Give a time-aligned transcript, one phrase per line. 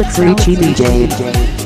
[0.00, 1.59] Alex Ricci DJ.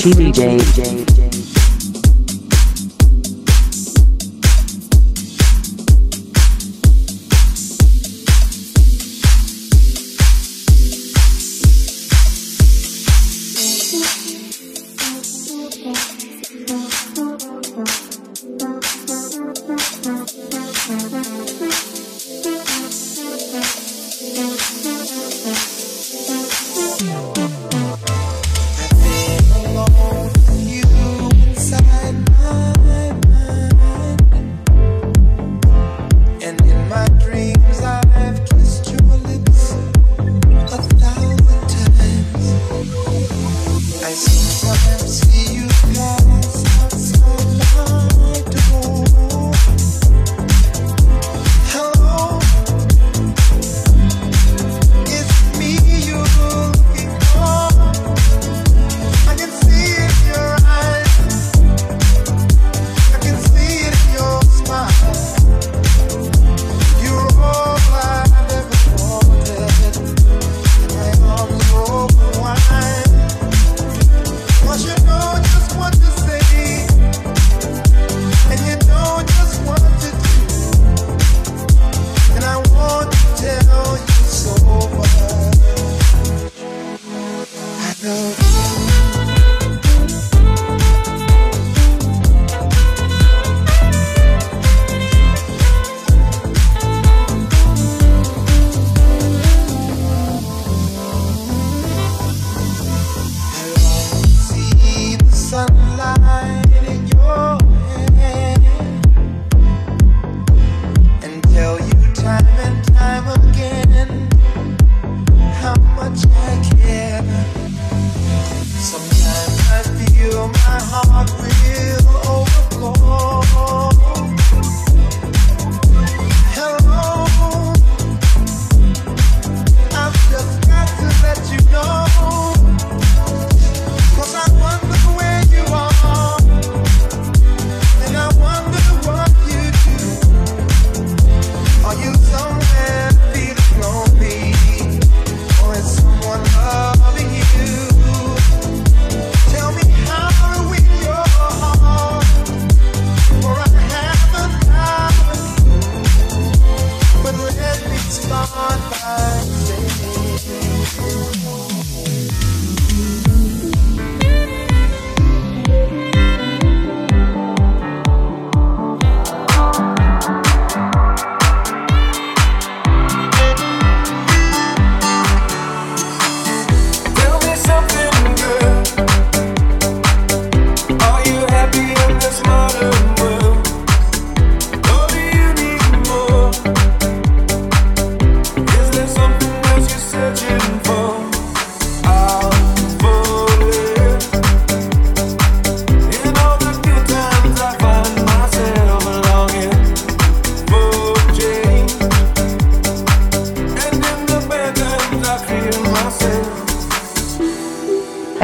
[0.00, 0.69] Alex Ricci DJ.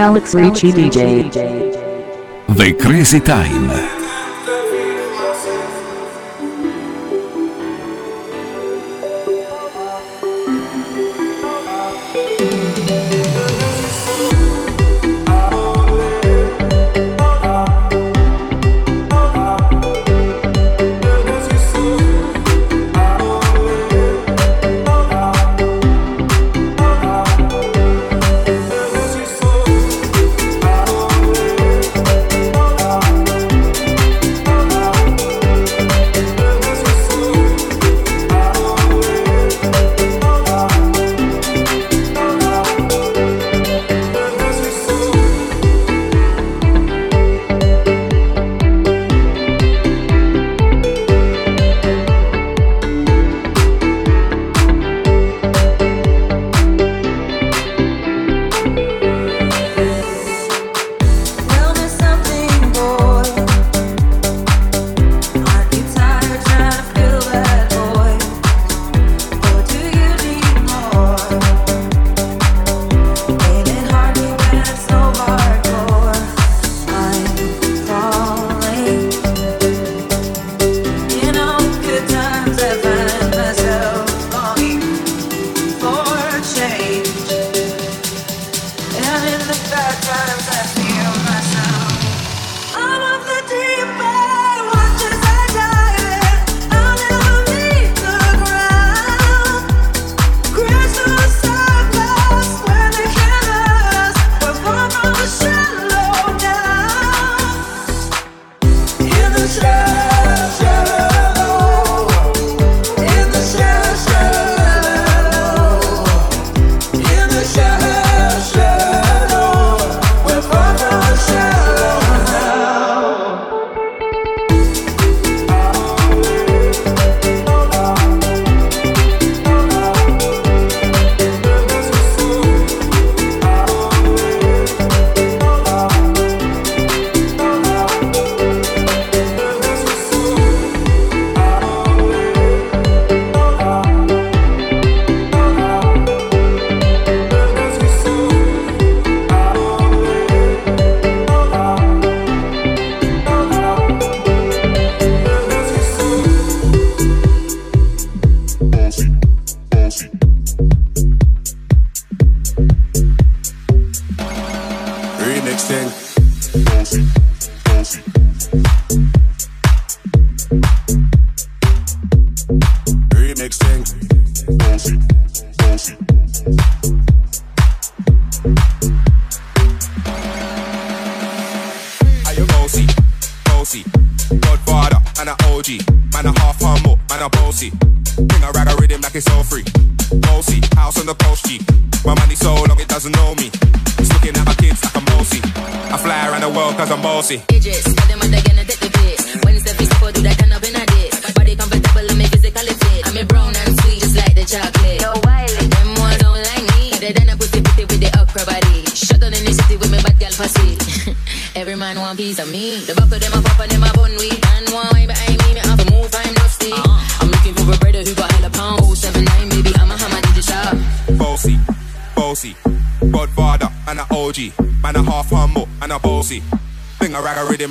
[0.07, 1.29] Alex Ricci DJ.
[2.47, 3.96] The Crazy Time.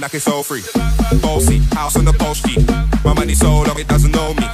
[0.06, 0.62] like it's all free.
[1.20, 2.62] Bossy, house on the post sheet.
[3.04, 4.46] My money so long it doesn't know me.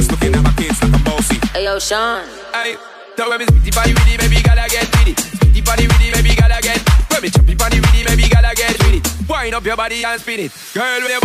[0.00, 1.36] It's looking at my kids like I'm bossy.
[1.52, 2.24] Hey yo, Sean.
[2.54, 2.76] Hey,
[3.14, 5.18] so when me spitty body with it, baby, gotta get with it.
[5.20, 6.80] Spitty body with it, baby, gotta get.
[7.12, 9.28] When me choppy body with it, baby, gotta get with it.
[9.28, 11.23] Wind up your body and spin it, girl.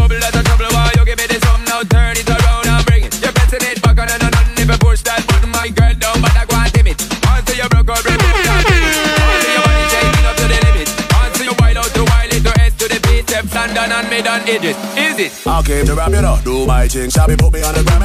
[15.69, 17.12] came to rap, you know, do my thing.
[17.12, 17.99] Shabby put me on the ground.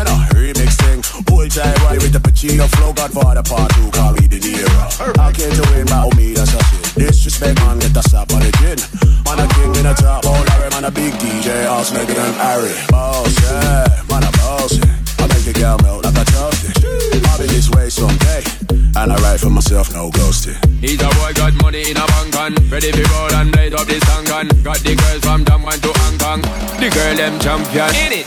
[27.57, 28.27] come get it.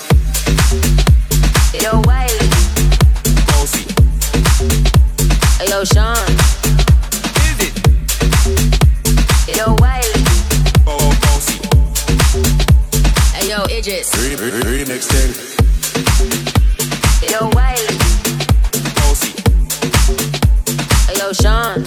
[1.84, 2.48] Yo, Wiley,
[3.48, 3.84] Bossy.
[5.70, 6.16] Yo, Sean.
[7.44, 7.74] Is it?
[9.58, 10.24] Yo, Wiley,
[10.88, 11.60] Oh, Bossy.
[13.50, 14.10] Yo, Idris.
[14.16, 15.32] Remix thing.
[17.30, 17.98] Yo, Wiley,
[18.96, 19.34] Bossy.
[21.20, 21.84] Yo, Sean.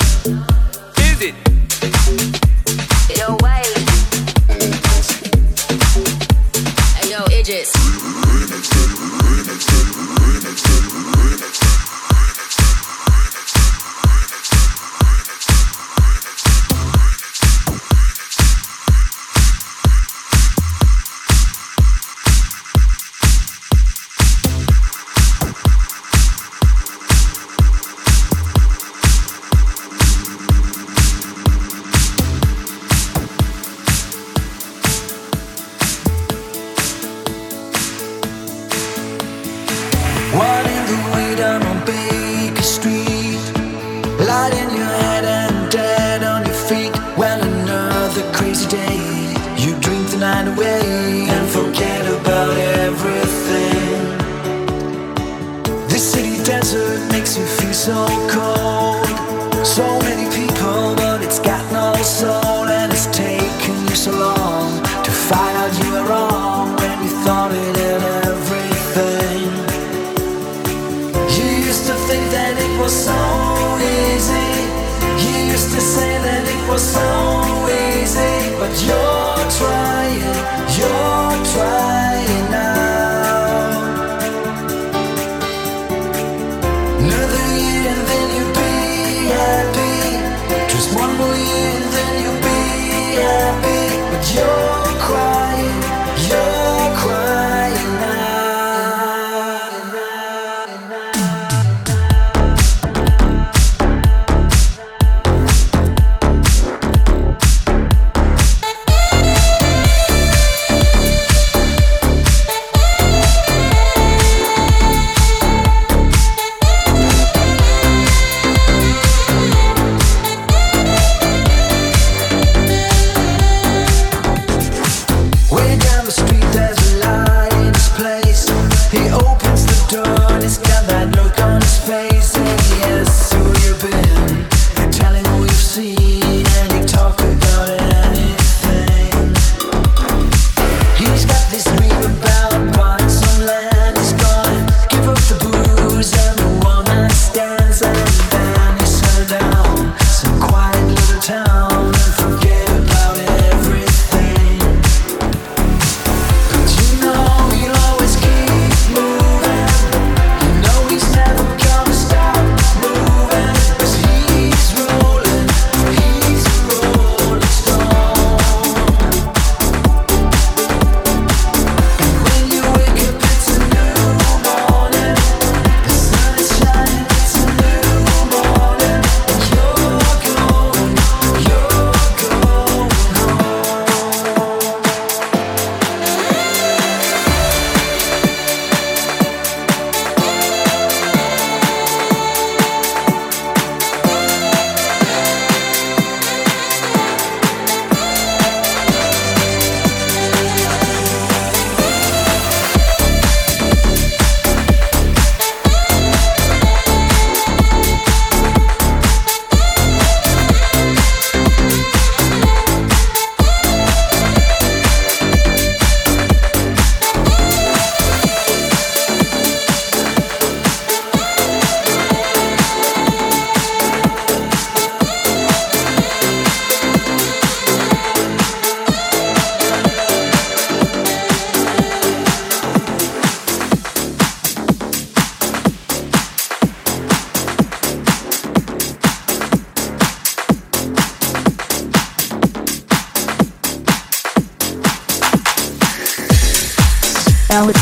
[0.99, 2.50] Is it?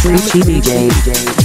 [0.09, 1.38] Ricci DJ.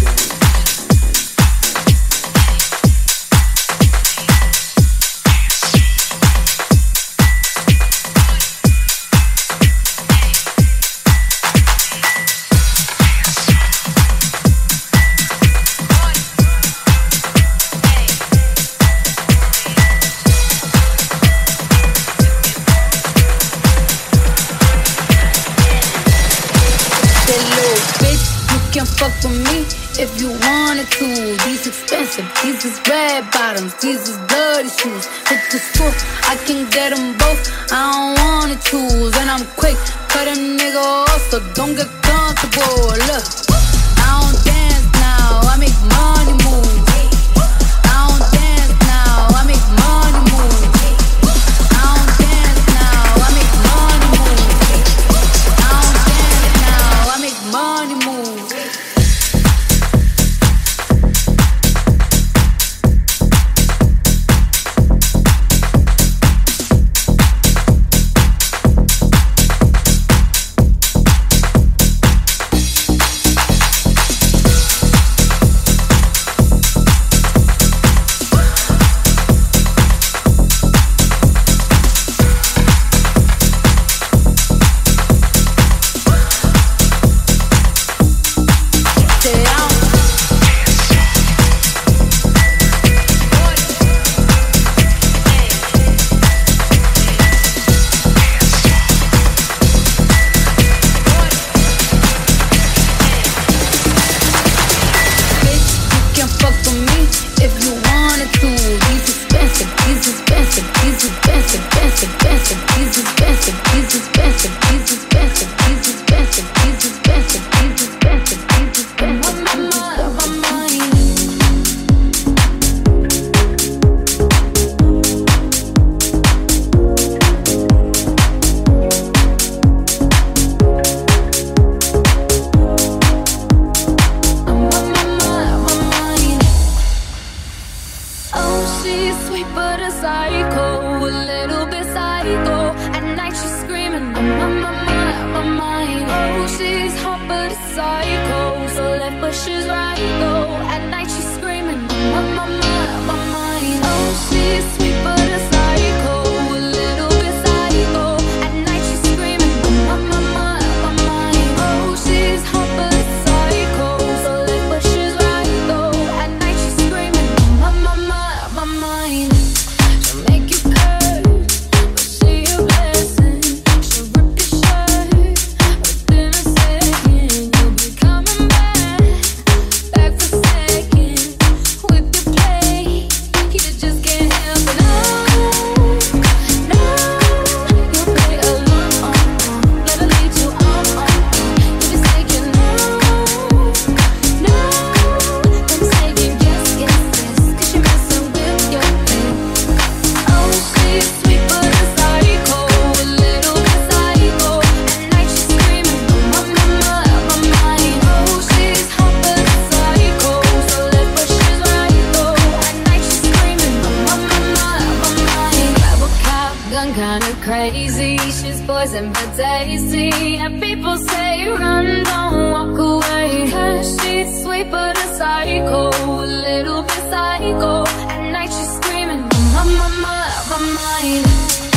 [218.03, 224.97] she's poison but tasty And people say run, don't walk away Cause she's sweet but
[224.97, 227.83] a psycho, a little bit psycho
[228.13, 229.21] At night she's screaming,
[229.53, 231.72] mama, my, my, my mind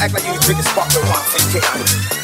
[0.00, 2.20] act like you drinking sparkling wine from K.I.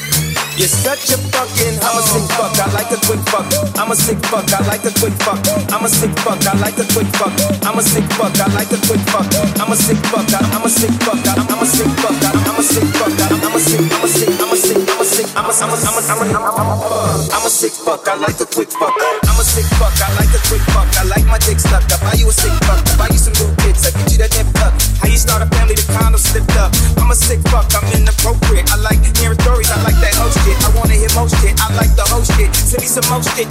[0.57, 3.45] You're such a fucking, I'm a sick fuck, I like a quick fuck.
[3.77, 5.37] I'm a sick fuck, I like a quick fuck.
[5.69, 7.29] I'm a sick fuck, I like a quick fuck.
[7.61, 9.29] I'm a sick fuck, I like a quick fuck.
[9.61, 12.89] I'm a sick fuck, I'm a sick fuck, I'm a sick fuck, I'm a sick
[12.97, 15.53] fuck, I'm a sick, I'm a sick, I'm a sick, I'm a sick, I'm a.
[15.53, 15.77] I'm a.
[15.77, 16.33] I'm a.
[16.33, 17.29] I'm a.
[17.29, 18.97] I'm a sick fuck, I like a quick fuck.
[19.29, 20.89] I'm a sick fuck, I like a quick fuck.
[20.97, 22.16] I like my dick stuck up.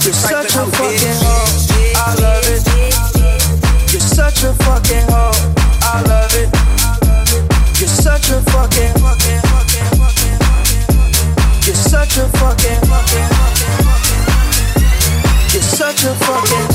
[0.07, 1.51] You're such a fucking hoe.
[1.97, 2.63] I love it.
[3.91, 5.33] You're such a fucking hoe.
[5.83, 6.47] I love it.
[7.77, 8.95] You're such a fucking.
[11.65, 12.79] You're such a fucking.
[15.51, 16.66] You're such a fucking.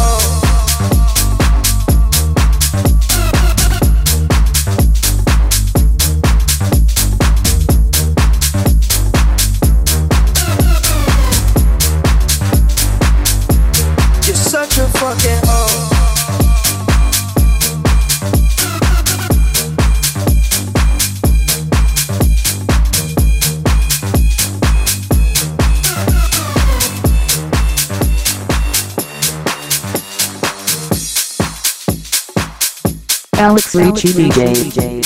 [33.74, 35.02] Alex DJ.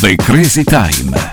[0.00, 1.29] The Crazy Time.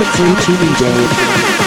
[0.00, 1.59] Mixing TV Day.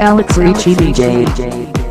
[0.00, 1.87] Alex Richie DJ.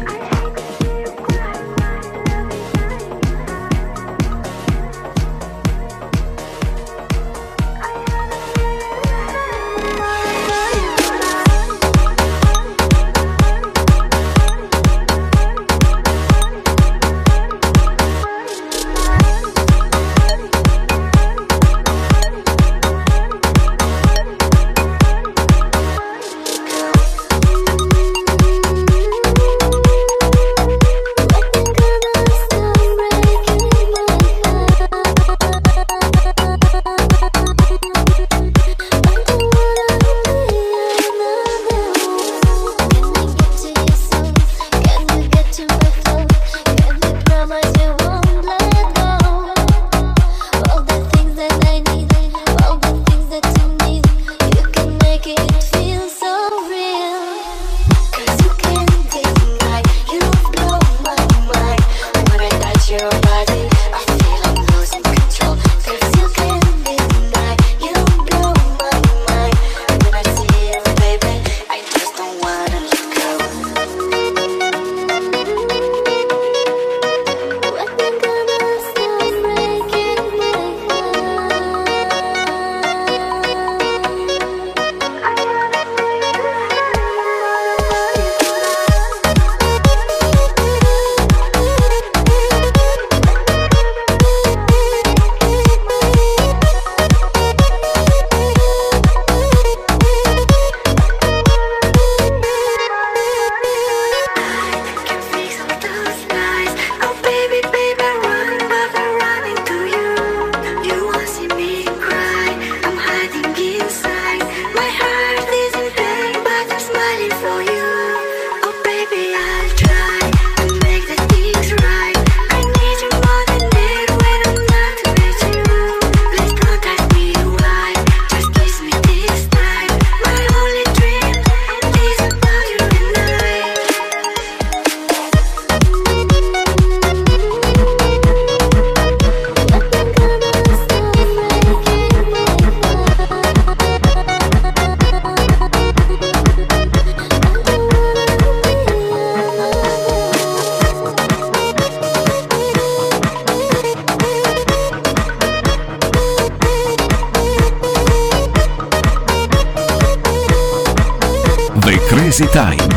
[162.39, 162.96] Easy Time.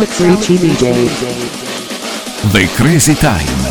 [0.00, 0.92] now DJ.
[2.52, 3.69] The Crazy Time.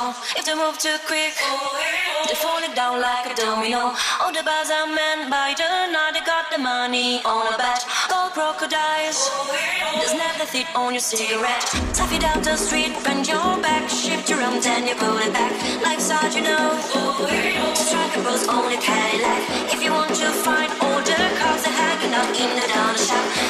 [0.00, 0.14] You?
[0.36, 2.26] If they move too quick, oh, eh, oh.
[2.28, 3.92] they fall it down like a domino.
[4.20, 7.84] All the bars are men by the night, they got the money on a bet.
[8.08, 11.64] Gold crocodiles, oh, eh, there's never fit on your cigarette.
[11.94, 15.32] Tap it down the street, bend your back, shift your arms and you pull it
[15.32, 15.52] back.
[15.82, 16.78] Life's hard, you know.
[17.28, 19.72] Eh, Strike a pose, only Cadillac.
[19.72, 23.49] If you want to find the cars, they're hanging out in the down shop.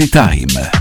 [0.00, 0.77] Easy Time.